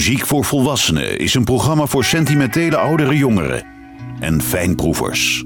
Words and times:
Muziek 0.00 0.26
voor 0.26 0.44
Volwassenen 0.44 1.18
is 1.18 1.34
een 1.34 1.44
programma 1.44 1.86
voor 1.86 2.04
sentimentele 2.04 2.76
oudere 2.76 3.16
jongeren 3.16 3.64
en 4.20 4.42
fijnproevers. 4.42 5.44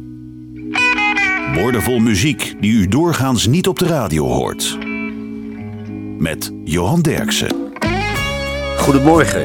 Woordenvol 1.54 1.98
muziek 1.98 2.54
die 2.60 2.72
u 2.72 2.88
doorgaans 2.88 3.46
niet 3.46 3.68
op 3.68 3.78
de 3.78 3.86
radio 3.86 4.26
hoort. 4.26 4.78
Met 6.18 6.52
Johan 6.64 7.00
Derksen. 7.00 7.72
Goedemorgen. 8.76 9.44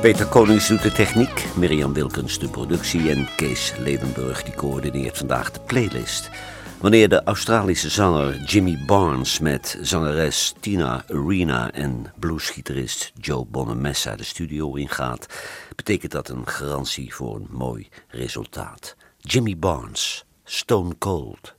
Peter 0.00 0.26
Konings 0.26 0.68
doet 0.68 0.82
de 0.82 0.92
techniek, 0.92 1.44
Mirjam 1.56 1.92
Wilkens 1.92 2.38
de 2.38 2.48
productie 2.48 3.10
en 3.10 3.28
Kees 3.36 3.72
Ledenburg 3.78 4.42
die 4.42 4.54
coördineert 4.54 5.18
vandaag 5.18 5.50
de 5.50 5.60
playlist. 5.66 6.30
Wanneer 6.80 7.08
de 7.08 7.24
Australische 7.24 7.88
zanger 7.88 8.42
Jimmy 8.44 8.78
Barnes 8.86 9.38
met 9.38 9.78
zangeres 9.80 10.54
Tina 10.60 11.04
Arena 11.08 11.72
en 11.72 12.12
bluesgitarist 12.18 13.12
Joe 13.20 13.44
Bonamessa 13.44 14.16
de 14.16 14.24
studio 14.24 14.74
ingaat, 14.74 15.26
betekent 15.76 16.12
dat 16.12 16.28
een 16.28 16.46
garantie 16.46 17.14
voor 17.14 17.36
een 17.36 17.48
mooi 17.50 17.88
resultaat. 18.08 18.96
Jimmy 19.18 19.58
Barnes, 19.58 20.24
Stone 20.44 20.98
Cold. 20.98 21.54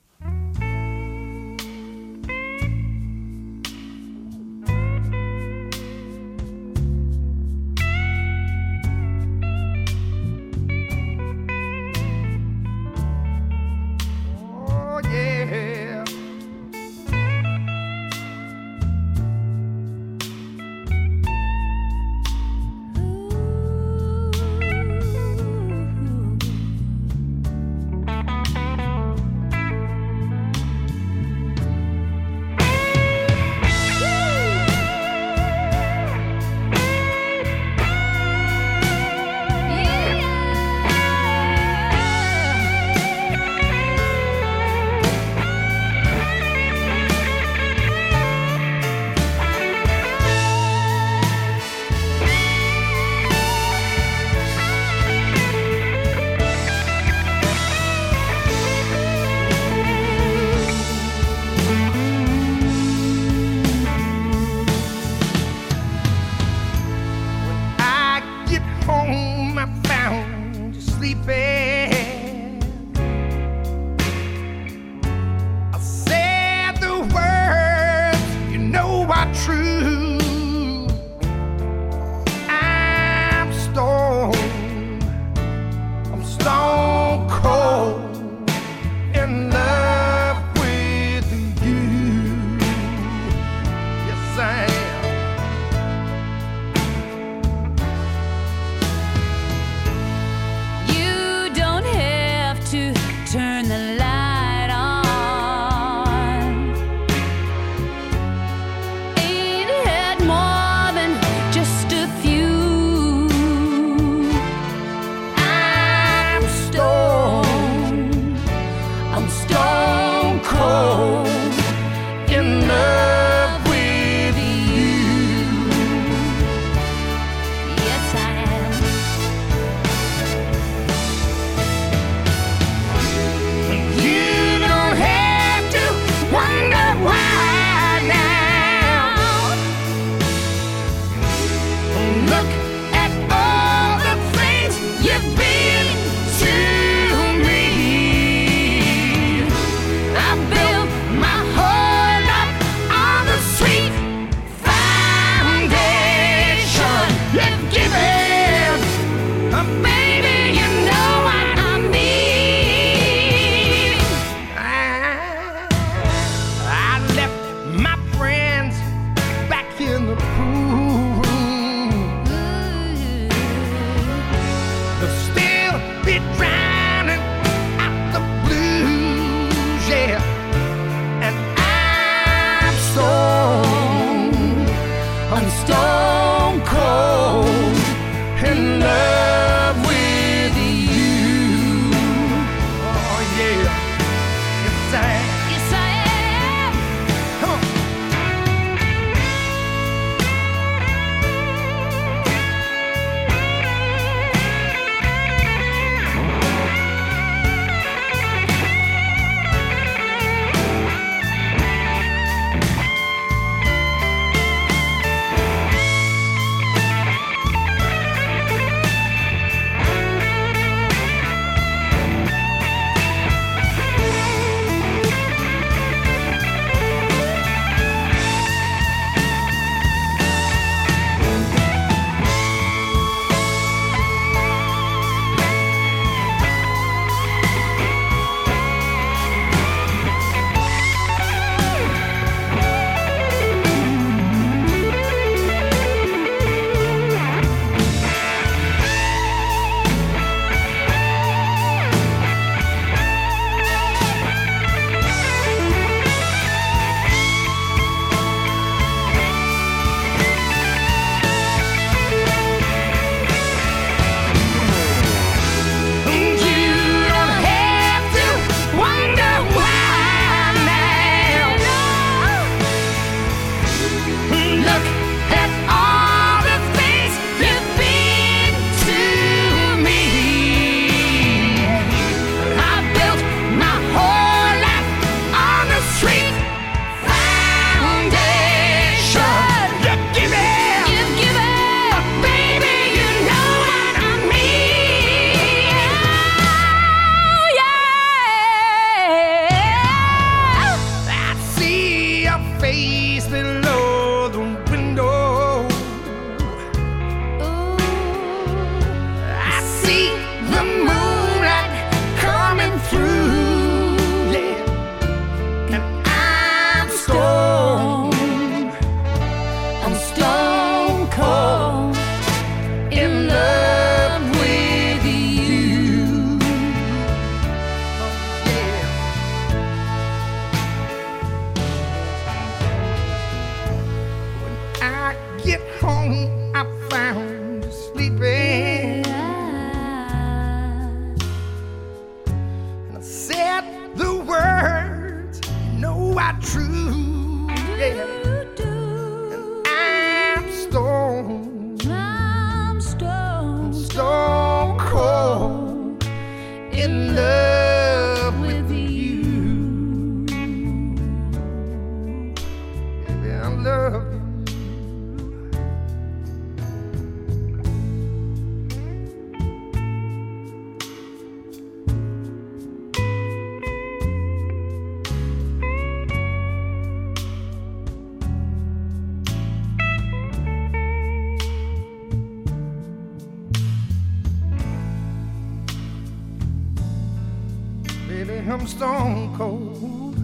Stone 388.65 389.35
cold 389.37 390.15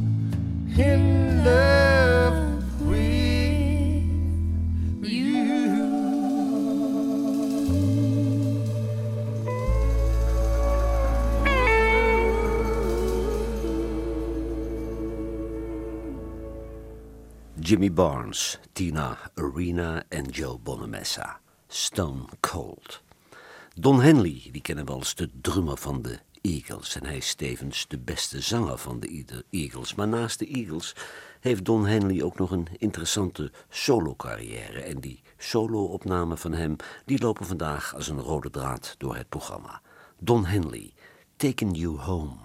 in 0.78 1.44
love 1.44 2.64
with 2.82 4.04
you. 5.02 5.46
Jimmy 17.60 17.90
Barnes, 17.90 18.60
Tina 18.74 19.18
Arena 19.38 20.04
en 20.10 20.26
Joe 20.32 20.58
Bonamessa. 20.58 21.40
Stone 21.68 22.26
Cold. 22.42 23.02
Don 23.76 24.02
Henley, 24.02 24.50
die 24.52 24.62
kennen 24.62 24.86
we 24.86 24.92
als 24.92 25.16
de 25.16 25.30
drummer 25.42 25.78
van 25.78 26.02
de 26.02 26.20
Eagles. 26.46 26.96
En 26.96 27.06
hij 27.06 27.18
is 27.18 27.34
tevens 27.34 27.88
de 27.88 28.00
beste 28.00 28.42
zanger 28.42 28.78
van 28.78 29.00
de 29.00 29.44
Eagles. 29.50 29.96
Maar 29.96 30.08
naast 30.08 30.40
de 30.40 30.48
Eagles 30.48 30.96
heeft 31.40 31.66
Don 31.66 31.86
Henley 31.86 32.24
ook 32.24 32.38
nog 32.38 32.52
een 32.52 32.68
interessante 32.78 33.52
solo-carrière. 33.70 34.82
En 34.82 35.00
die 35.00 35.22
solo-opnamen 35.38 36.38
van 36.38 36.54
hem 36.54 36.76
die 37.06 37.22
lopen 37.22 37.46
vandaag 37.46 37.96
als 37.96 38.08
een 38.08 38.20
rode 38.20 38.50
draad 38.50 38.96
door 38.98 39.16
het 39.16 39.30
programma. 39.30 39.82
Don 40.20 40.46
Henley, 40.46 40.94
taking 41.38 41.78
You 41.78 41.98
Home. 41.98 42.36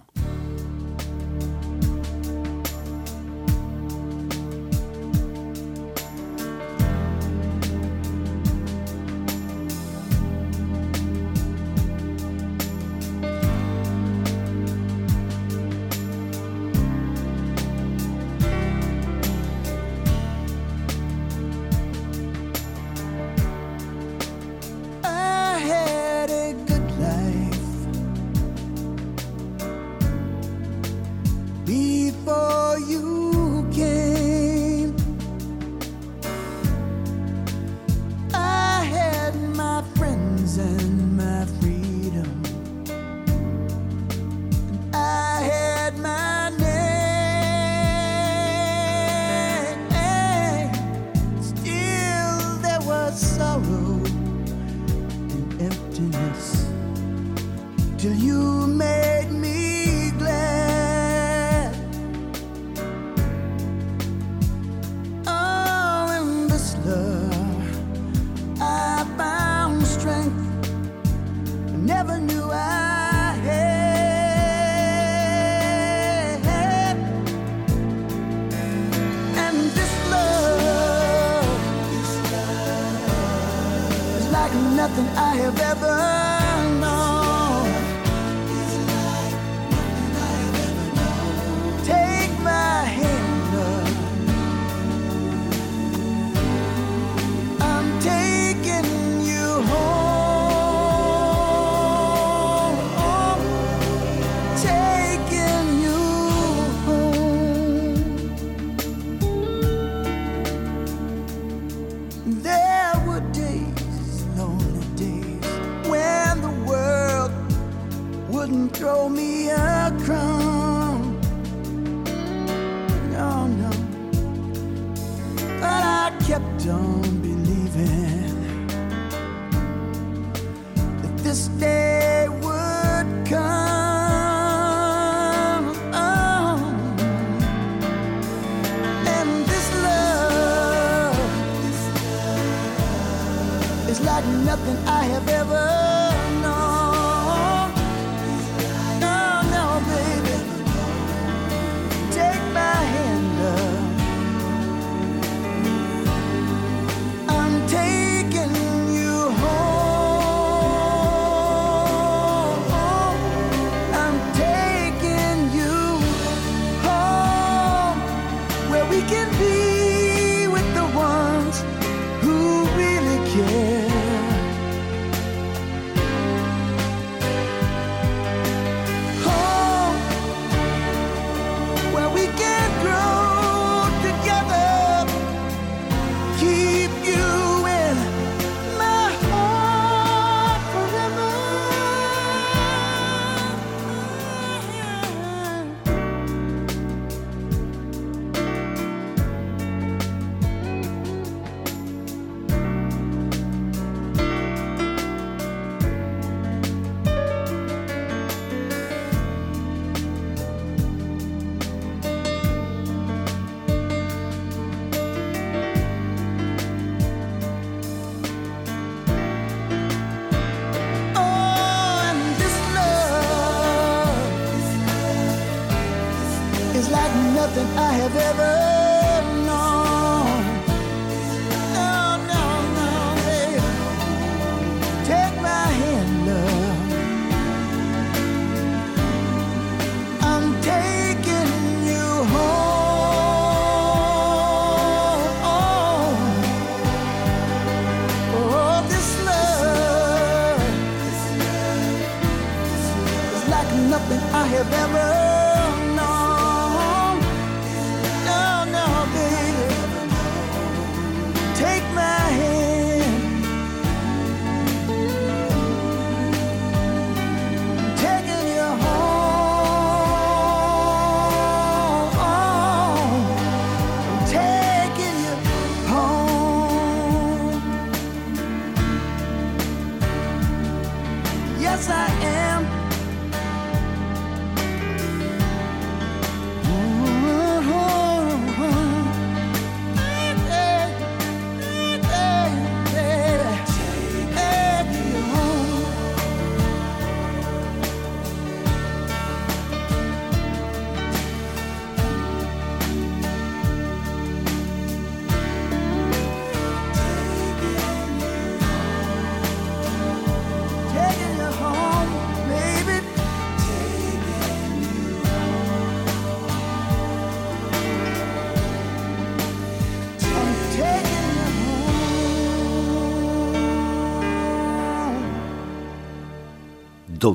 Nothing 254.71 255.30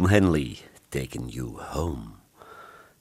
Henley, 0.08 0.58
Taking 0.88 1.32
You 1.32 1.62
Home. 1.62 2.04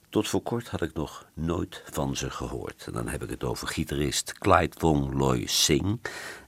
Tot 0.08 0.28
voor 0.28 0.42
kort 0.42 0.68
had 0.68 0.82
ik 0.82 0.94
nog 0.94 1.26
nooit 1.34 1.82
van 1.90 2.16
ze 2.16 2.30
gehoord. 2.30 2.84
En 2.86 2.92
dan 2.92 3.08
heb 3.08 3.22
ik 3.22 3.30
het 3.30 3.44
over 3.44 3.68
gitarist 3.68 4.38
Clyde 4.38 4.76
Wong 4.78 5.14
Loy 5.14 5.46
Singh 5.46 6.02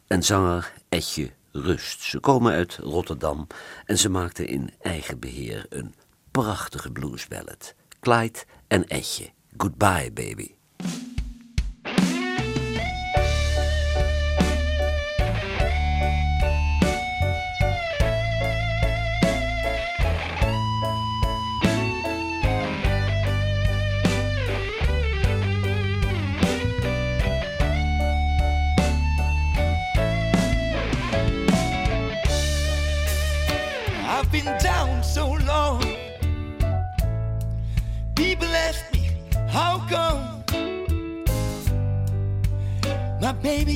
en 0.07 0.23
zanger 0.23 0.73
Etje 0.89 1.31
Rust. 1.53 2.03
Ze 2.03 2.21
komen 2.21 2.53
uit 2.53 2.77
Rotterdam 2.77 3.47
en 3.85 3.99
ze 3.99 4.09
maakten 4.09 4.47
in 4.47 4.71
eigen 4.81 5.19
beheer 5.19 5.67
een 5.69 5.95
prachtige 6.31 6.93
bluesballad. 6.93 7.75
Clyde 8.01 8.39
en 8.69 8.85
Etje, 8.87 9.31
Goodbye 9.57 10.13
Baby. 10.13 10.58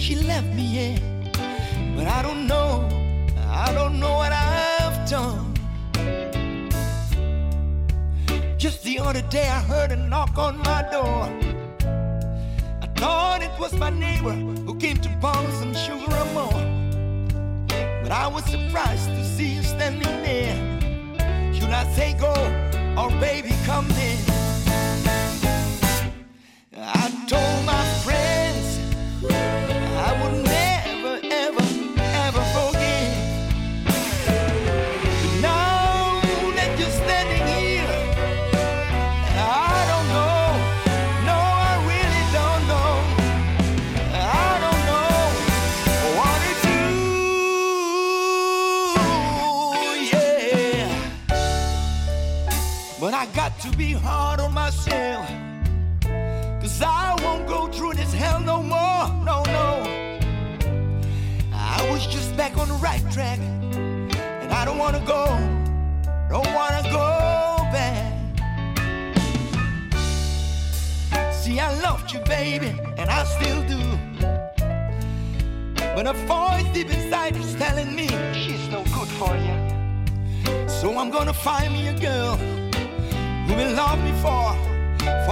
She 0.02 0.16
left 0.16 0.48
me, 0.48 0.64
yeah. 0.78 0.98
But 1.94 2.08
I 2.08 2.22
don't 2.22 2.48
know, 2.48 2.88
I 3.48 3.72
don't 3.72 4.00
know 4.00 4.14
what 4.14 4.32
I've 4.32 5.08
done. 5.08 5.54
Just 8.58 8.82
the 8.82 8.98
other 8.98 9.22
day, 9.22 9.48
I 9.48 9.60
heard 9.60 9.92
a 9.92 9.96
knock 9.96 10.36
on 10.38 10.58
my 10.58 10.82
door. 10.90 11.22
I 12.84 12.86
thought 12.96 13.42
it 13.42 13.52
was 13.60 13.72
my 13.74 13.90
neighbor 13.90 14.32
who 14.66 14.74
came 14.74 14.96
to 14.96 15.08
borrow 15.20 15.50
some 15.60 15.72
sugar 15.72 16.12
or 16.22 16.28
more. 16.38 16.62
But 18.02 18.10
I 18.10 18.26
was 18.26 18.44
surprised 18.46 19.08
to 19.08 19.24
see 19.24 19.54
you 19.54 19.62
standing 19.62 20.16
there. 20.26 20.58
Should 21.54 21.70
I 21.70 21.84
say 21.94 22.14
go 22.18 22.34
or 23.00 23.08
baby 23.20 23.52
come 23.66 23.88
in? 23.92 24.41
To 53.62 53.76
be 53.76 53.92
hard 53.92 54.40
on 54.40 54.52
myself. 54.52 55.24
Cause 56.60 56.82
I 56.82 57.16
won't 57.22 57.46
go 57.46 57.68
through 57.68 57.94
this 57.94 58.12
hell 58.12 58.40
no 58.40 58.60
more, 58.60 59.06
no, 59.24 59.44
no. 59.56 60.28
I 61.52 61.88
was 61.88 62.04
just 62.08 62.36
back 62.36 62.58
on 62.58 62.66
the 62.66 62.74
right 62.74 63.04
track. 63.12 63.38
And 63.38 64.52
I 64.52 64.64
don't 64.64 64.78
wanna 64.78 65.04
go, 65.06 65.26
don't 66.28 66.52
wanna 66.52 66.82
go 66.90 67.08
back. 67.70 68.12
See, 71.32 71.60
I 71.60 71.72
loved 71.82 72.12
you, 72.12 72.18
baby, 72.20 72.74
and 72.96 73.08
I 73.08 73.22
still 73.22 73.62
do. 73.68 73.82
But 75.94 76.08
a 76.08 76.14
voice 76.26 76.66
deep 76.74 76.90
inside 76.90 77.36
is 77.36 77.54
telling 77.54 77.94
me 77.94 78.08
she's 78.32 78.68
no 78.70 78.82
good 78.92 79.10
for 79.20 79.36
you. 79.36 79.56
So 80.66 80.98
I'm 80.98 81.10
gonna 81.10 81.32
find 81.32 81.72
me 81.72 81.86
a 81.86 81.96
girl 81.96 82.51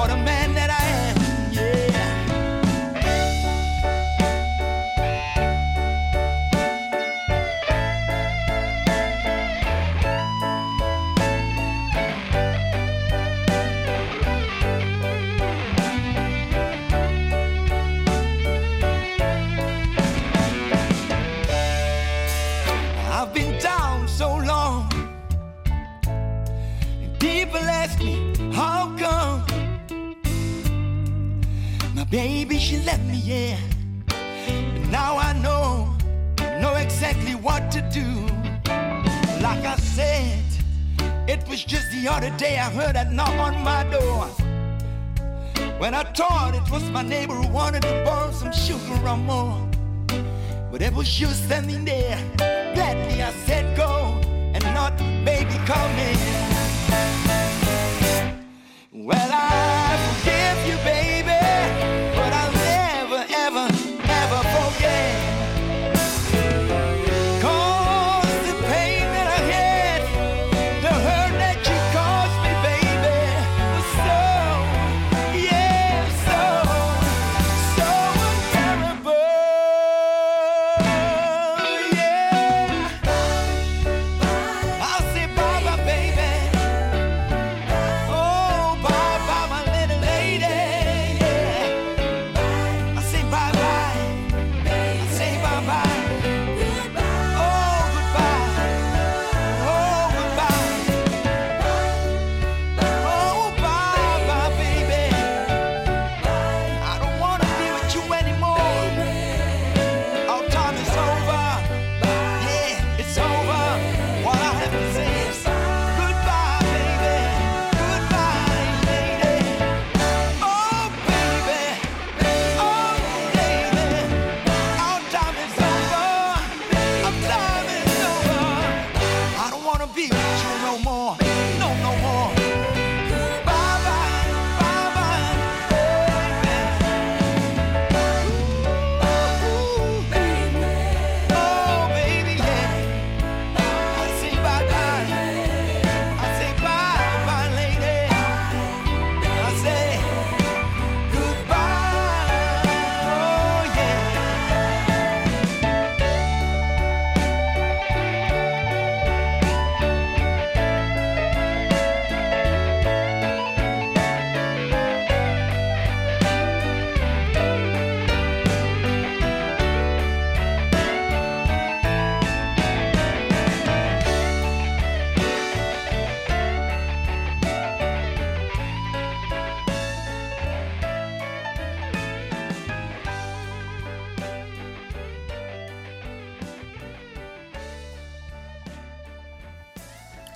for 0.00 0.08
the 0.08 0.16
man 0.16 0.59
was 46.70 46.88
my 46.90 47.02
neighbor 47.02 47.34
who 47.34 47.48
wanted 47.48 47.82
to 47.82 48.02
borrow 48.04 48.30
some 48.30 48.52
sugar 48.52 49.08
or 49.08 49.16
more. 49.16 49.68
But 50.70 50.82
it 50.82 50.94
was 50.94 51.20
you 51.20 51.26
standing 51.26 51.84
there. 51.84 52.18
Gladly 52.74 53.22
I 53.22 53.32
said 53.46 53.76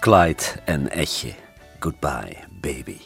Clyde 0.05 0.43
en 0.64 0.90
Etje. 0.90 1.35
Goodbye, 1.81 2.37
baby. 2.61 2.99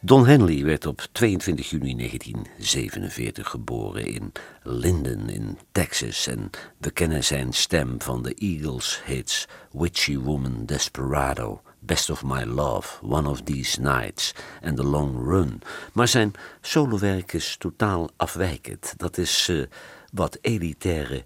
Don 0.00 0.26
Henley 0.26 0.64
werd 0.64 0.86
op 0.86 1.06
22 1.12 1.70
juni 1.70 1.94
1947 1.96 3.48
geboren 3.48 4.06
in 4.06 4.32
Linden 4.62 5.28
in 5.28 5.58
Texas 5.70 6.26
en 6.26 6.50
we 6.78 6.90
kennen 6.90 7.24
zijn 7.24 7.52
stem 7.52 8.02
van 8.02 8.22
de 8.22 8.34
Eagles 8.34 9.02
hits 9.04 9.48
Witchy 9.70 10.18
Woman 10.18 10.66
Desperado, 10.66 11.62
Best 11.78 12.10
of 12.10 12.24
My 12.24 12.44
Love, 12.44 13.04
One 13.04 13.28
of 13.28 13.42
These 13.42 13.80
Nights 13.80 14.34
en 14.60 14.74
The 14.74 14.84
Long 14.84 15.26
Run. 15.26 15.60
Maar 15.92 16.08
zijn 16.08 16.32
solowerk 16.60 17.32
is 17.32 17.56
totaal 17.56 18.10
afwijkend. 18.16 18.94
Dat 18.96 19.18
is 19.18 19.48
uh, 19.48 19.64
wat 20.12 20.38
elitaire 20.40 21.24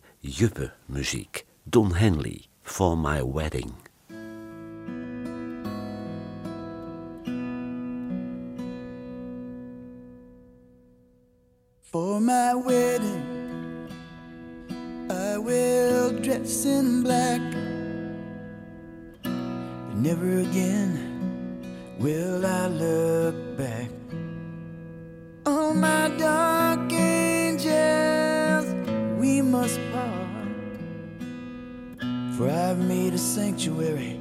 muziek. 0.87 1.45
Don 1.63 1.95
Henley, 1.95 2.45
For 2.63 2.99
My 2.99 3.25
Wedding. 3.33 3.86
My 12.27 12.55
wedding, 12.57 13.89
I 15.09 15.39
will 15.39 16.11
dress 16.11 16.67
in 16.67 17.05
black. 17.05 17.41
Never 19.95 20.41
again 20.41 20.91
will 22.01 22.45
I 22.45 22.67
look 22.67 23.57
back. 23.57 23.91
Oh, 25.47 25.73
my 25.73 26.09
dark 26.19 26.93
angels, 26.93 28.67
we 29.21 29.41
must 29.41 29.79
part. 29.93 30.13
For 32.37 32.51
I've 32.51 32.81
made 32.81 33.15
a 33.15 33.19
sanctuary 33.19 34.19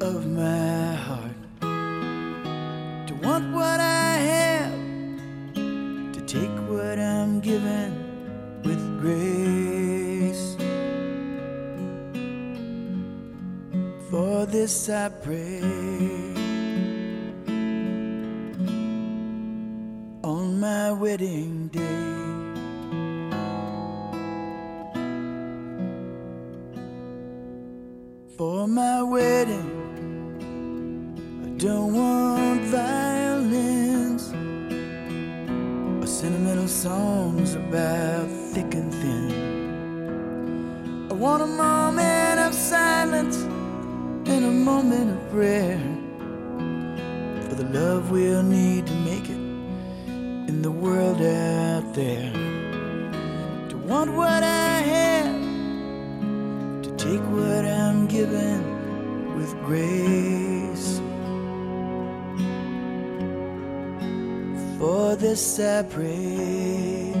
of 0.00 0.26
my 0.26 0.94
heart 0.94 1.38
to 1.60 3.14
want 3.22 3.54
what 3.54 3.75
given 7.56 7.92
with 8.64 8.82
grace. 9.00 10.56
For 14.10 14.44
this 14.46 14.90
I 14.90 15.08
pray. 15.08 15.62
On 20.22 20.60
my 20.60 20.92
wedding 20.92 21.68
day. 21.68 22.02
For 28.36 28.68
my 28.68 29.02
wedding, 29.02 29.70
I 31.44 31.48
don't 31.56 31.94
want 31.94 32.60
violence 32.64 33.05
songs 36.68 37.54
about 37.54 38.28
thick 38.52 38.74
and 38.74 38.92
thin. 38.92 39.30
I 41.10 41.14
want 41.14 41.42
a 41.42 41.46
moment 41.46 42.40
of 42.40 42.52
silence 42.54 43.36
and 44.28 44.44
a 44.44 44.50
moment 44.50 45.10
of 45.10 45.30
prayer 45.30 45.78
for 47.48 47.54
the 47.54 47.64
love 47.72 48.10
we'll 48.10 48.42
need 48.42 48.86
to 48.86 48.92
make 48.94 49.24
it 49.24 49.42
in 50.48 50.62
the 50.62 50.70
world 50.70 51.22
out 51.22 51.94
there. 51.94 52.32
To 53.68 53.76
want 53.76 54.12
what 54.12 54.42
I 54.42 54.78
have, 54.92 55.40
to 56.82 56.90
take 56.96 57.22
what 57.30 57.64
I'm 57.64 58.08
given 58.08 59.36
with 59.36 59.52
grace. 59.64 60.05
This 65.18 65.58
I 65.58 65.82
pray 65.82 67.12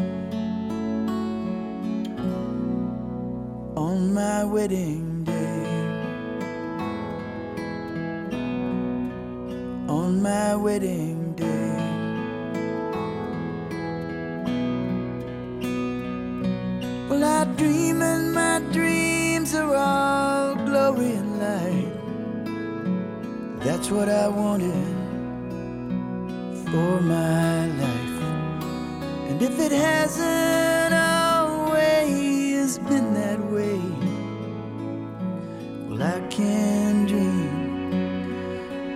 on 3.74 4.12
my 4.12 4.44
wedding 4.44 5.24
day. 5.24 5.66
On 9.88 10.20
my 10.20 10.56
wedding 10.56 11.32
day. 11.36 11.76
Well, 17.08 17.24
I 17.24 17.44
dream 17.56 18.02
and 18.02 18.34
my 18.34 18.60
dreams 18.72 19.54
are 19.54 19.74
all 19.74 20.54
glory 20.66 21.12
and 21.12 21.38
light. 21.40 21.92
That's 23.64 23.90
what 23.90 24.08
I 24.10 24.28
wanted 24.28 24.96
for 26.70 27.00
my 27.00 27.45
if 29.58 29.72
it 29.72 29.72
hasn't 29.72 30.94
always 30.94 32.78
been 32.78 33.14
that 33.14 33.40
way, 33.50 33.80
well, 35.88 36.02
I 36.02 36.20
can 36.28 37.06
dream 37.06 37.92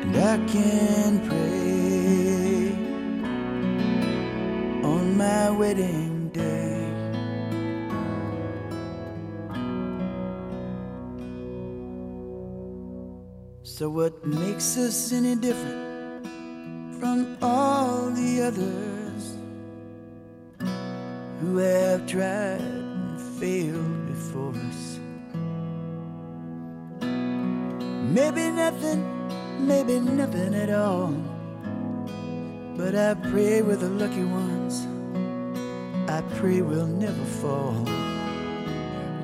and 0.03 0.17
I 0.17 0.37
can 0.47 1.21
pray 1.29 2.73
on 4.85 5.17
my 5.17 5.51
wedding 5.51 6.29
day. 6.29 6.93
So, 13.63 13.89
what 13.89 14.27
makes 14.27 14.77
us 14.77 15.13
any 15.13 15.37
different? 15.37 15.91
from 17.01 17.39
all 17.41 18.11
the 18.11 18.43
others 18.43 18.90
nothing, 28.71 29.67
maybe 29.67 29.99
nothing 29.99 30.55
at 30.55 30.71
all. 30.71 31.13
But 32.77 32.95
I 32.95 33.15
pray 33.15 33.63
we're 33.63 33.75
the 33.75 33.89
lucky 33.89 34.25
ones. 34.25 34.87
I 36.09 36.23
pray 36.39 36.63
we'll 36.63 36.87
never 36.87 37.25
fall. 37.43 37.75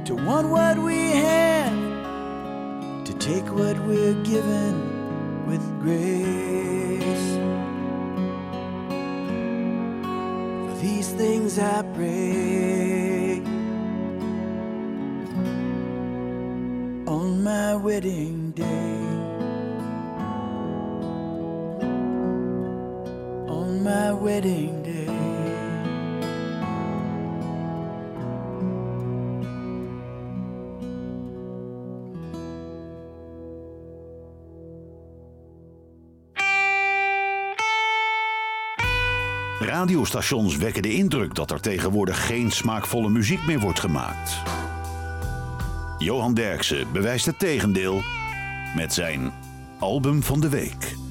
To 0.07 0.15
want 0.15 0.49
what 0.49 0.79
we 0.79 0.99
have, 1.29 3.05
to 3.05 3.13
take 3.19 3.47
what 3.55 3.79
we're 3.87 4.21
given 4.25 4.75
with 5.47 5.65
grace. 5.81 7.29
For 10.67 10.77
these 10.83 11.09
things 11.11 11.59
I 11.59 11.83
pray 11.95 13.43
on 17.07 17.45
my 17.45 17.77
wedding 17.77 18.51
day. 18.51 19.06
Wedding. 24.41 24.85
Radiostations 39.59 40.57
wekken 40.57 40.83
de 40.83 40.93
indruk 40.93 41.35
dat 41.35 41.51
er 41.51 41.61
tegenwoordig 41.61 42.27
geen 42.27 42.51
smaakvolle 42.51 43.09
muziek 43.09 43.47
meer 43.47 43.61
wordt 43.61 43.81
gemaakt. 43.81 44.43
Johan 45.99 46.35
Derksen 46.35 46.93
bewijst 46.93 47.27
het 47.27 47.39
tegendeel 47.39 48.03
met 48.75 48.95
zijn 48.95 49.33
album 49.79 50.23
van 50.23 50.41
de 50.41 50.49
week. 50.49 51.06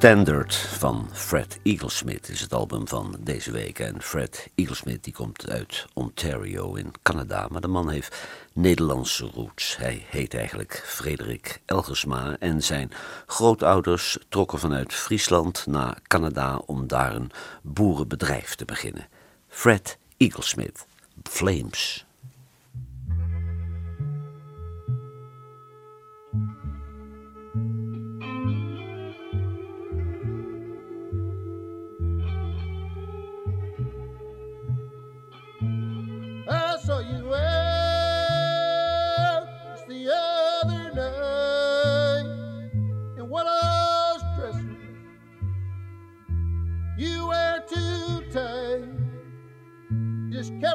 Standard 0.00 0.54
van 0.54 1.08
Fred 1.12 1.58
Eaglesmith 1.62 2.28
is 2.28 2.40
het 2.40 2.52
album 2.52 2.88
van 2.88 3.16
deze 3.20 3.52
week. 3.52 3.78
En 3.78 4.02
Fred 4.02 4.48
Eaglesmith 4.54 5.04
die 5.04 5.12
komt 5.12 5.50
uit 5.50 5.86
Ontario 5.92 6.74
in 6.74 6.92
Canada. 7.02 7.46
Maar 7.50 7.60
de 7.60 7.68
man 7.68 7.90
heeft 7.90 8.16
Nederlandse 8.52 9.30
roots. 9.34 9.76
Hij 9.76 10.04
heet 10.08 10.34
eigenlijk 10.34 10.82
Frederik 10.86 11.60
Elgersma. 11.64 12.36
En 12.38 12.62
zijn 12.62 12.90
grootouders 13.26 14.18
trokken 14.28 14.58
vanuit 14.58 14.94
Friesland 14.94 15.66
naar 15.66 15.98
Canada 16.06 16.56
om 16.66 16.86
daar 16.86 17.14
een 17.14 17.30
boerenbedrijf 17.62 18.54
te 18.54 18.64
beginnen. 18.64 19.08
Fred 19.48 19.98
Eaglesmith, 20.16 20.86
Flames. 21.22 22.06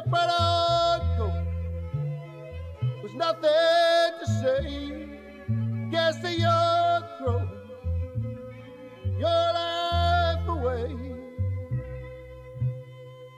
Right 0.08 0.30
on 0.38 1.18
going. 1.18 1.46
Was 3.02 3.14
nothing 3.14 3.42
to 4.20 4.26
say. 4.42 5.08
Guess 5.90 6.18
that 6.22 6.38
you're 6.38 7.08
throwing 7.18 7.48
your 9.18 9.28
life 9.28 10.48
away. 10.48 10.90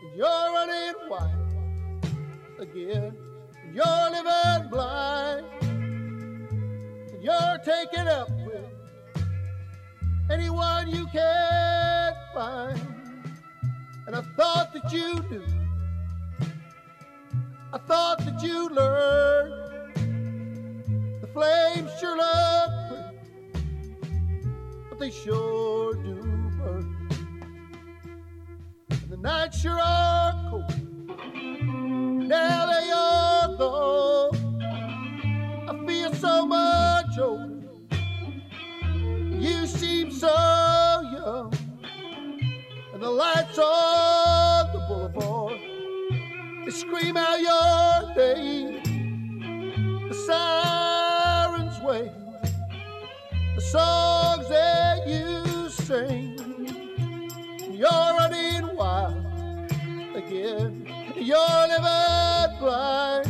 And 0.02 0.16
you're 0.16 0.26
running 0.26 0.94
wild 1.08 1.30
again. 2.58 3.16
And 3.62 3.74
you're 3.74 4.10
living 4.10 4.70
blind. 4.70 5.46
And 5.62 7.22
you're 7.22 7.58
taking 7.64 8.08
up 8.08 8.30
with 8.46 8.66
anyone 10.30 10.90
you 10.90 11.06
can 11.12 12.14
find. 12.34 12.80
And 14.06 14.16
I 14.16 14.22
thought 14.36 14.72
that 14.72 14.92
you 14.92 15.14
knew. 15.30 15.57
I 17.70 17.76
thought 17.76 18.24
that 18.24 18.42
you 18.42 18.70
learned. 18.70 19.52
The 21.20 21.26
flames 21.26 21.90
sure 22.00 22.16
pretty, 22.16 23.62
but 24.88 24.98
they 24.98 25.10
sure 25.10 25.92
do 25.92 26.14
burn. 26.56 27.08
And 28.90 29.10
the 29.10 29.18
nights 29.18 29.60
sure 29.60 29.78
are 29.78 30.32
cold. 30.48 30.64
Now 32.26 32.66
they 32.72 32.90
are 32.90 33.56
gone. 33.58 34.62
I 35.68 35.86
feel 35.86 36.14
so 36.14 36.46
much 36.46 37.18
older. 37.18 37.68
You 39.38 39.66
seem 39.66 40.10
so 40.10 40.26
young. 41.12 41.52
And 42.94 43.02
the 43.02 43.10
lights 43.10 43.58
they 43.58 44.07
scream 46.78 47.16
out 47.16 47.40
your 47.40 48.14
name. 48.14 48.82
The 50.08 50.14
sirens 50.14 51.80
wave 51.80 52.12
the 53.56 53.60
songs 53.60 54.48
that 54.48 55.08
you 55.08 55.68
sing. 55.70 56.38
You're 57.72 58.14
running 58.18 58.76
wild 58.76 59.16
again. 60.14 60.86
You're 61.16 61.66
living 61.72 62.58
blind. 62.60 63.26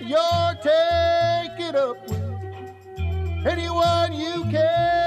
You're 0.00 0.54
taking 0.64 1.76
up 1.76 2.08
with 2.08 3.46
anyone 3.46 4.14
you 4.14 4.44
can 4.50 4.97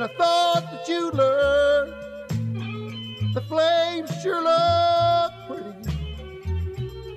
And 0.00 0.10
I 0.10 0.14
thought 0.14 0.62
that 0.70 0.88
you'd 0.88 1.12
learn. 1.12 1.92
The 3.34 3.42
flames 3.42 4.10
sure 4.22 4.42
look 4.42 5.32
pretty, 5.46 5.94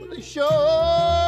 but 0.01 0.09
they 0.13 0.21
sure 0.21 1.22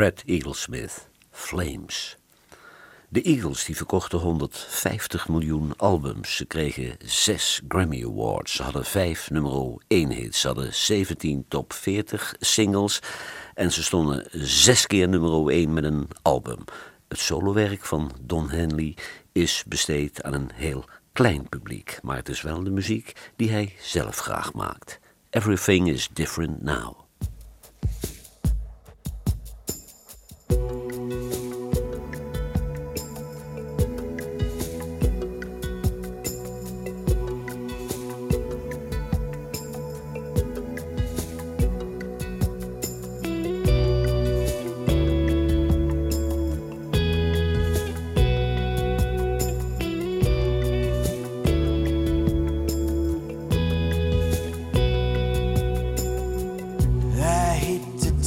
Fred 0.00 0.22
Eaglesmith, 0.26 1.08
Flames. 1.30 2.16
De 3.08 3.22
Eagles 3.22 3.64
die 3.64 3.76
verkochten 3.76 4.18
150 4.18 5.28
miljoen 5.28 5.72
albums. 5.76 6.36
Ze 6.36 6.44
kregen 6.44 6.96
zes 7.04 7.60
Grammy 7.68 8.04
Awards. 8.04 8.52
Ze 8.52 8.62
hadden 8.62 8.84
vijf 8.84 9.30
nummer 9.30 9.82
1 9.86 10.10
hits. 10.10 10.40
Ze 10.40 10.46
hadden 10.46 10.74
17 10.74 11.44
top 11.48 11.72
40 11.72 12.34
singles. 12.38 13.02
En 13.54 13.72
ze 13.72 13.82
stonden 13.82 14.28
zes 14.32 14.86
keer 14.86 15.08
nummer 15.08 15.48
1 15.48 15.72
met 15.72 15.84
een 15.84 16.08
album. 16.22 16.64
Het 17.08 17.18
solowerk 17.18 17.84
van 17.84 18.12
Don 18.20 18.50
Henley 18.50 18.96
is 19.32 19.64
besteed 19.66 20.22
aan 20.22 20.32
een 20.32 20.50
heel 20.54 20.84
klein 21.12 21.48
publiek. 21.48 21.98
Maar 22.02 22.16
het 22.16 22.28
is 22.28 22.42
wel 22.42 22.62
de 22.62 22.70
muziek 22.70 23.12
die 23.36 23.50
hij 23.50 23.74
zelf 23.80 24.16
graag 24.16 24.52
maakt. 24.52 24.98
Everything 25.30 25.88
is 25.88 26.08
different 26.12 26.62
now. 26.62 27.09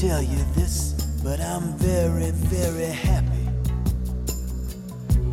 Tell 0.07 0.21
you 0.21 0.43
this, 0.53 0.91
but 1.23 1.39
I'm 1.39 1.77
very, 1.77 2.31
very 2.31 2.91
happy. 2.91 3.47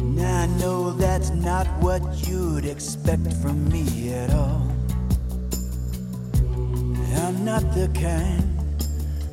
Now 0.05 0.43
I 0.43 0.47
know 0.61 0.93
that's 0.93 1.31
not 1.31 1.67
what 1.81 2.03
you'd 2.29 2.65
expect 2.65 3.33
from 3.43 3.69
me 3.69 4.13
at 4.13 4.33
all. 4.33 4.71
I'm 7.17 7.45
not 7.45 7.63
the 7.75 7.91
kind 8.01 8.45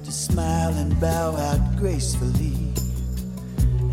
to 0.05 0.11
smile 0.11 0.73
and 0.73 0.99
bow 0.99 1.35
out 1.35 1.77
gracefully. 1.77 2.57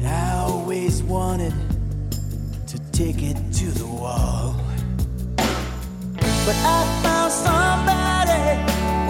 I 0.03 0.47
always 0.49 1.03
wanted 1.03 1.53
to 2.69 2.79
take 2.93 3.23
it 3.23 3.37
to 3.61 3.67
the 3.67 3.87
wall. 3.87 4.57
But 5.37 6.57
I 6.77 6.81
found 7.03 7.33
somebody 7.33 8.45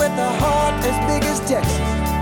with 0.00 0.18
a 0.18 0.32
heart 0.42 0.84
as 0.84 0.98
big 1.06 1.22
as 1.30 1.38
Texas. 1.48 2.13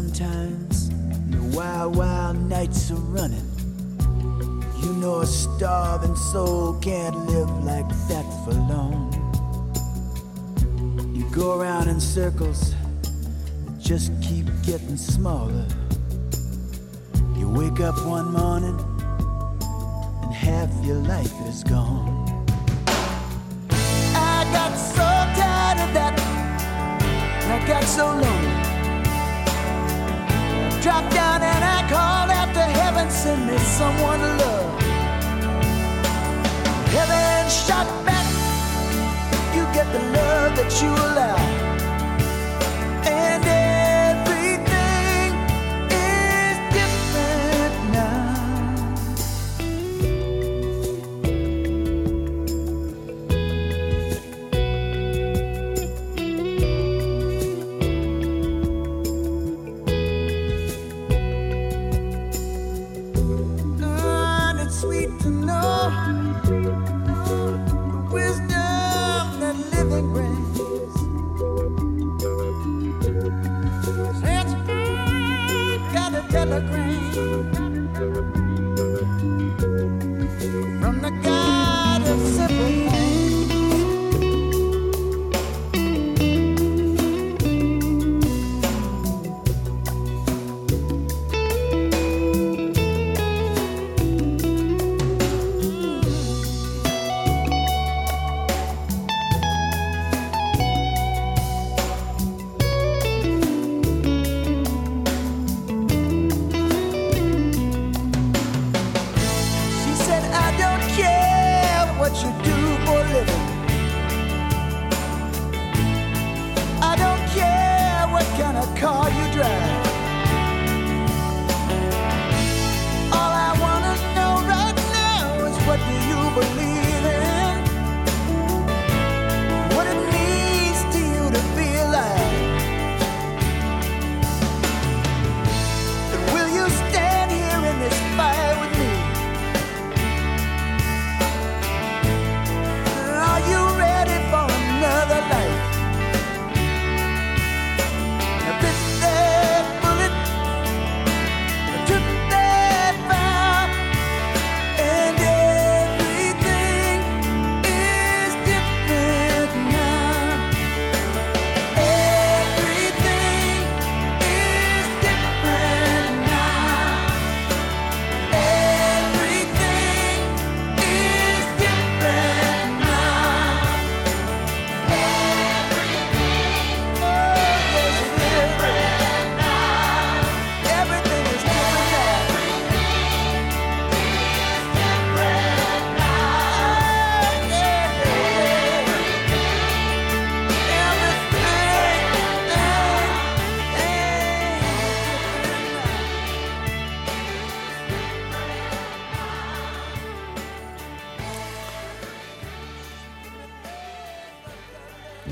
Sometimes. 0.00 0.88
The 1.30 1.42
wild, 1.56 1.94
wild 1.94 2.36
nights 2.48 2.90
are 2.90 3.04
running. 3.18 3.48
You 4.82 4.94
know 4.94 5.20
a 5.20 5.26
starving 5.26 6.16
soul 6.16 6.78
can't 6.80 7.16
live 7.26 7.50
like 7.64 7.88
that 8.08 8.24
for 8.42 8.54
long. 8.72 9.12
You 11.14 11.24
go 11.30 11.60
around 11.60 11.88
in 11.88 12.00
circles, 12.00 12.74
just 13.78 14.10
keep 14.22 14.46
getting 14.62 14.96
smaller. 14.96 15.66
You 17.36 17.50
wake 17.50 17.80
up 17.80 17.96
one 18.06 18.32
morning, 18.32 18.78
and 20.22 20.32
half 20.32 20.70
your 20.82 21.00
life 21.14 21.34
is 21.46 21.62
gone. 21.64 22.08
I 24.14 24.48
got 24.56 24.74
so 24.76 25.08
tired 25.38 25.78
of 25.86 25.90
that, 25.92 26.14
I 27.52 27.66
got 27.66 27.84
so 27.84 28.06
lonely. 28.06 28.59
Dropped 30.82 31.12
down 31.12 31.42
and 31.42 31.62
I 31.62 31.86
called 31.90 32.30
out 32.30 32.54
to 32.54 32.62
heaven, 32.62 33.10
send 33.10 33.46
me 33.46 33.58
someone 33.58 34.18
to 34.18 34.32
love. 34.42 34.80
Heaven 36.96 37.50
shot 37.50 37.86
back, 38.06 38.26
you 39.54 39.64
get 39.74 39.92
the 39.92 39.98
love 39.98 40.56
that 40.56 40.72
you 40.80 40.88
allow. 40.88 41.29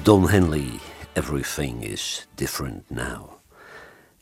Don 0.08 0.28
Henley, 0.28 0.80
Everything 1.16 1.82
is 1.82 2.26
Different 2.34 2.90
Now. 2.90 3.40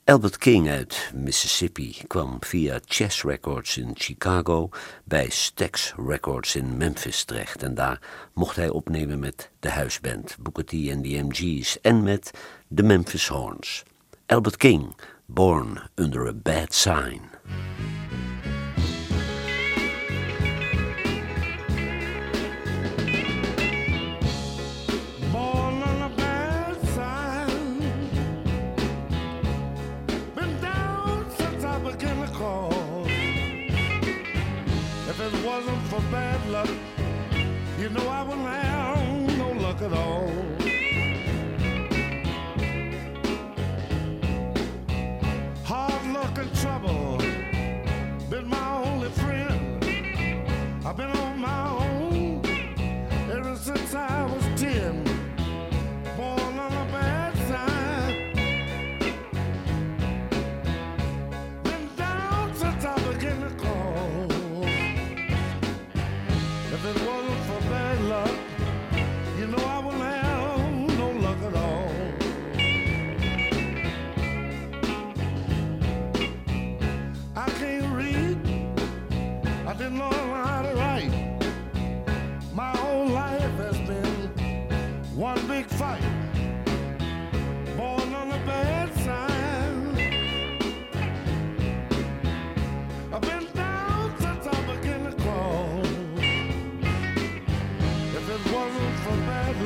Albert 0.05 0.39
King 0.39 0.69
uit 0.69 1.11
Mississippi 1.15 1.97
kwam 2.07 2.39
via 2.41 2.81
Chess 2.87 3.23
Records 3.23 3.77
in 3.77 3.91
Chicago 3.95 4.69
bij 5.05 5.29
Stax 5.29 5.95
Records 6.07 6.57
in 6.57 6.77
Memphis 6.77 7.25
terecht. 7.25 7.63
En 7.63 7.75
daar 7.75 8.01
mocht 8.35 8.57
hij 8.57 8.69
opnemen 8.69 9.19
met 9.19 9.51
de 9.61 9.71
huisband 9.71 10.37
Booker 10.41 10.65
T 10.65 10.73
en 10.73 11.03
the 11.03 11.23
MG's 11.23 11.81
en 11.81 12.03
met 12.03 12.31
de 12.69 12.83
Memphis 12.83 13.29
Horns. 13.29 13.83
Albert 14.27 14.57
King, 14.57 14.97
born 15.27 15.91
under 15.95 16.29
a 16.29 16.33
bad 16.35 16.75
sign. 16.75 17.21
It 35.27 35.45
wasn't 35.45 35.83
for 35.89 36.01
bad 36.13 36.41
luck, 36.51 36.69
you 37.81 37.89
know 37.89 38.07
I 38.09 38.23
wouldn't 38.23 38.47
have 38.47 39.39
no 39.39 39.51
luck 39.61 39.83
at 39.83 39.93
all. 39.93 40.31
Hard 45.65 46.07
luck 46.13 46.39
and 46.39 46.55
trouble 46.61 47.19
been 48.31 48.49
my 48.49 48.85
only 48.85 49.09
friend. 49.11 49.85
I've 50.85 50.97
been 50.97 51.11
on 51.11 51.41
my 51.41 51.71
own 51.71 52.43
ever 53.31 53.57
since 53.57 53.95
I 53.95 54.25
was 54.27 54.46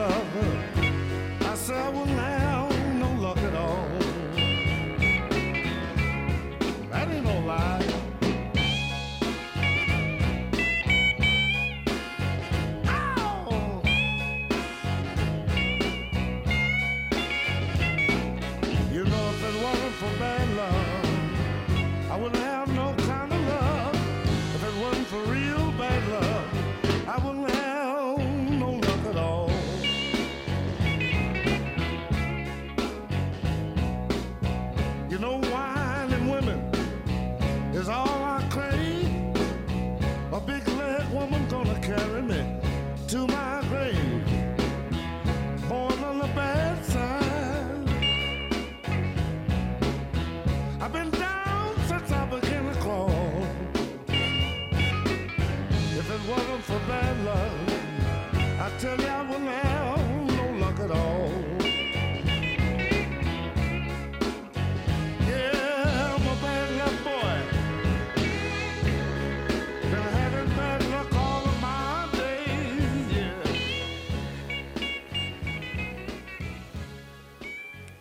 lover 0.00 0.59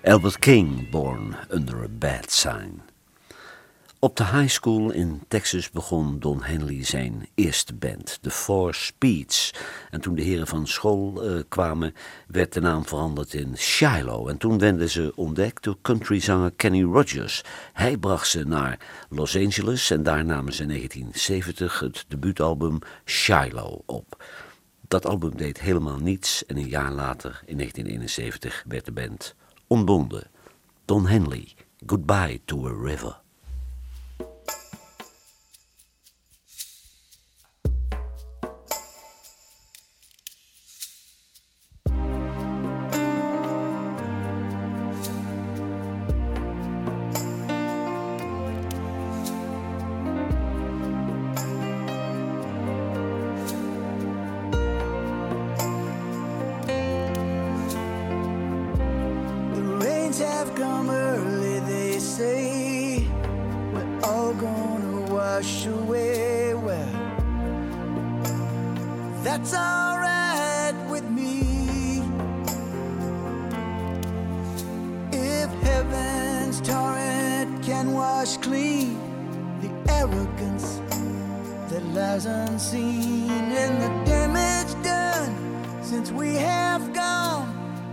Albert 0.09 0.39
King, 0.39 0.89
born 0.89 1.35
under 1.49 1.83
a 1.83 1.87
bad 1.87 2.31
sign. 2.31 2.81
Op 3.99 4.15
de 4.15 4.25
high 4.25 4.47
school 4.47 4.91
in 4.91 5.21
Texas 5.27 5.69
begon 5.69 6.19
Don 6.19 6.43
Henley 6.43 6.85
zijn 6.85 7.27
eerste 7.35 7.73
band, 7.73 8.17
The 8.21 8.31
Four 8.31 8.73
Speeds. 8.73 9.53
En 9.89 10.01
toen 10.01 10.15
de 10.15 10.21
heren 10.21 10.47
van 10.47 10.67
school 10.67 11.23
eh, 11.23 11.39
kwamen, 11.49 11.93
werd 12.27 12.53
de 12.53 12.61
naam 12.61 12.85
veranderd 12.85 13.33
in 13.33 13.57
Shiloh. 13.57 14.29
En 14.29 14.37
toen 14.37 14.57
werden 14.57 14.89
ze 14.89 15.11
ontdekt 15.15 15.63
door 15.63 15.77
countryzanger 15.81 16.51
Kenny 16.55 16.83
Rogers. 16.83 17.43
Hij 17.73 17.97
bracht 17.97 18.27
ze 18.27 18.43
naar 18.43 18.79
Los 19.09 19.35
Angeles 19.35 19.91
en 19.91 20.03
daar 20.03 20.25
namen 20.25 20.53
ze 20.53 20.61
in 20.61 20.67
1970 20.67 21.79
het 21.79 22.05
debuutalbum 22.07 22.79
Shiloh 23.05 23.79
op. 23.85 24.23
Dat 24.87 25.05
album 25.05 25.37
deed 25.37 25.59
helemaal 25.59 25.97
niets 25.97 26.45
en 26.45 26.57
een 26.57 26.69
jaar 26.69 26.91
later, 26.91 27.41
in 27.45 27.57
1971, 27.57 28.63
werd 28.67 28.85
de 28.85 28.91
band 28.91 29.35
ontbonden. 29.69 30.27
Don 30.85 31.05
Henley, 31.05 31.55
Goodbye 31.85 32.39
to 32.45 32.67
a 32.67 32.73
River. 32.73 33.28
Gonna 64.39 65.01
wash 65.13 65.65
away. 65.65 66.53
Well, 66.53 66.91
that's 69.21 69.53
alright 69.53 70.75
with 70.89 71.03
me. 71.09 72.01
If 75.11 75.49
heaven's 75.61 76.61
torrent 76.61 77.63
can 77.63 77.93
wash 77.93 78.37
clean 78.37 78.97
the 79.61 79.71
arrogance 79.91 80.81
that 81.69 81.83
lies 81.93 82.25
unseen 82.25 83.29
and 83.29 83.81
the 83.83 83.91
damage 84.09 84.73
done 84.83 85.83
since 85.83 86.11
we 86.11 86.35
have 86.35 86.93
gone 86.93 87.47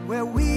where 0.06 0.24
we 0.24 0.55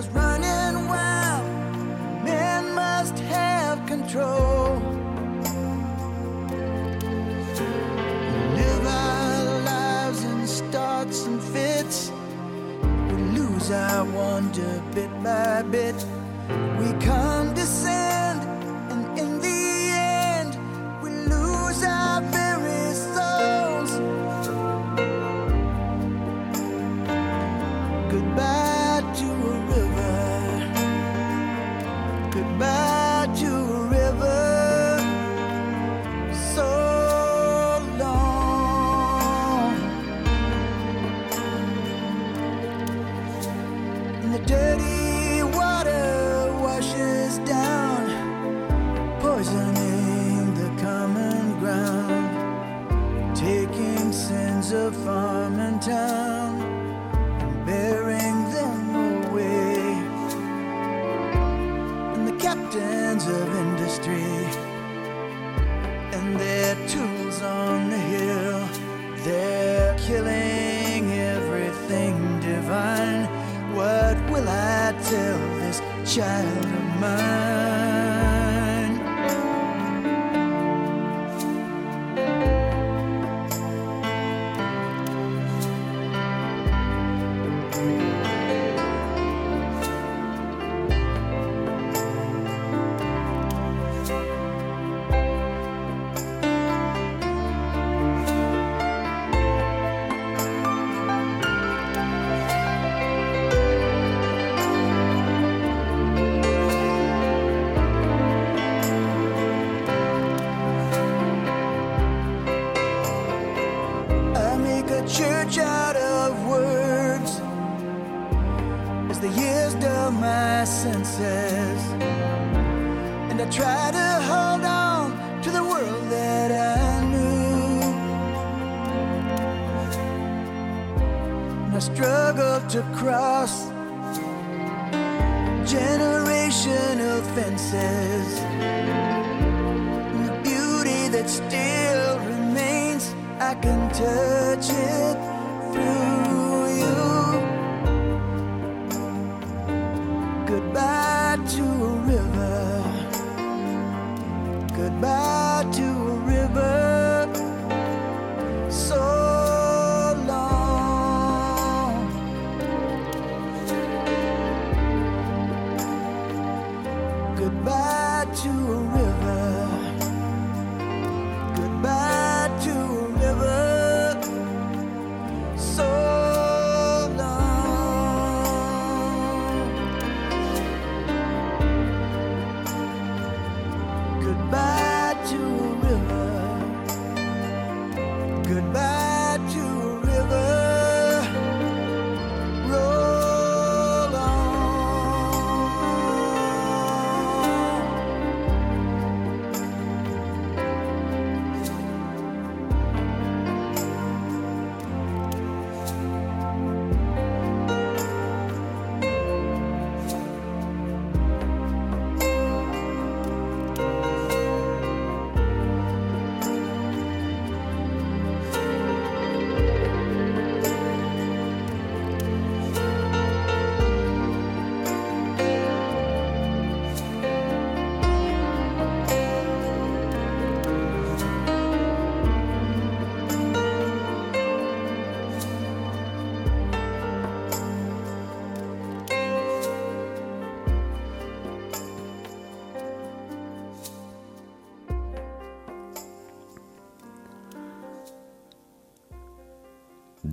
was 0.00 0.08
running 0.14 0.88
wild. 0.88 1.44
Men 2.24 2.74
must 2.74 3.18
have 3.18 3.86
control. 3.86 4.78
We 7.58 8.56
live 8.60 8.86
our 8.86 9.60
lives 9.60 10.24
in 10.24 10.46
starts 10.46 11.26
and 11.26 11.42
fits. 11.42 12.10
We 13.10 13.16
lose 13.38 13.70
our 13.70 14.04
wonder 14.06 14.82
bit 14.94 15.12
by 15.22 15.62
bit. 15.64 15.98
We 16.78 16.88
condescend, 17.04 17.39
sins 54.70 54.96
of 54.96 55.29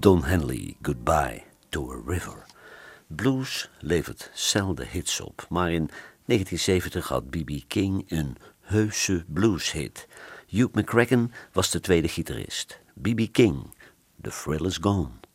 Don 0.08 0.24
Henley, 0.24 0.78
Goodbye 0.82 1.44
to 1.72 1.92
a 1.92 2.02
River. 2.06 2.46
Blues 3.08 3.70
levert 3.80 4.32
zelden 4.34 4.88
hits 4.88 5.22
op, 5.22 5.46
maar 5.50 5.72
in 5.72 5.90
1970 6.26 7.08
had 7.08 7.30
B.B. 7.30 7.52
King 7.68 8.04
een 8.08 8.38
heuse 8.62 9.26
blueshit. 9.28 10.08
Hugh 10.48 10.76
McCracken 10.76 11.32
was 11.52 11.72
de 11.72 11.80
tweede 11.80 12.08
gitarist. 12.08 12.80
B.B. 13.02 13.32
King, 13.32 13.76
The 14.22 14.30
Thrill 14.30 14.66
is 14.66 14.78
Gone. 14.82 15.27